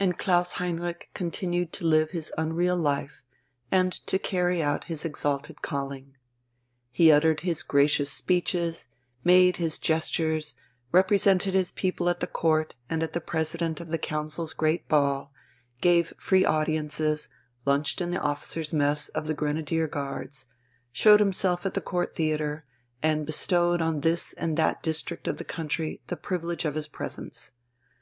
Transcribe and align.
And 0.00 0.16
Klaus 0.16 0.52
Heinrich 0.52 1.10
continued 1.12 1.74
to 1.74 1.84
live 1.84 2.12
his 2.12 2.32
unreal 2.38 2.74
life, 2.74 3.20
and 3.70 3.92
to 4.06 4.18
carry 4.18 4.62
out 4.62 4.84
his 4.84 5.04
exalted 5.04 5.60
calling. 5.60 6.16
He 6.90 7.12
uttered 7.12 7.40
his 7.40 7.62
gracious 7.62 8.10
speeches, 8.10 8.88
made 9.24 9.58
his 9.58 9.78
gestures, 9.78 10.54
represented 10.90 11.52
his 11.52 11.70
people 11.70 12.08
at 12.08 12.20
the 12.20 12.26
Court 12.26 12.74
and 12.88 13.02
at 13.02 13.12
the 13.12 13.20
President 13.20 13.78
of 13.78 13.90
the 13.90 13.98
Council's 13.98 14.54
great 14.54 14.88
ball, 14.88 15.30
gave 15.82 16.14
free 16.16 16.46
audiences, 16.46 17.28
lunched 17.66 18.00
in 18.00 18.10
the 18.12 18.22
officers' 18.22 18.72
mess 18.72 19.10
of 19.10 19.26
the 19.26 19.34
Grenadier 19.34 19.86
Guards, 19.86 20.46
showed 20.92 21.20
himself 21.20 21.66
at 21.66 21.74
the 21.74 21.82
Court 21.82 22.16
Theatre, 22.16 22.64
and 23.02 23.26
bestowed 23.26 23.82
on 23.82 24.00
this 24.00 24.32
and 24.32 24.56
that 24.56 24.82
district 24.82 25.28
of 25.28 25.36
the 25.36 25.44
country 25.44 26.00
the 26.06 26.16
privilege 26.16 26.64
of 26.64 26.74
his 26.74 26.88
presence. 26.88 27.50